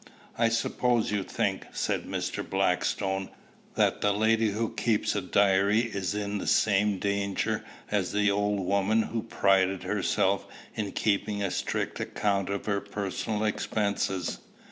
[0.35, 2.43] "I suppose you think," said Mr.
[2.43, 3.29] Blackstone,
[3.75, 8.61] "that the lady who keeps a diary is in the same danger as the old
[8.61, 14.39] woman who prided herself in keeping a strict account of her personal expenses.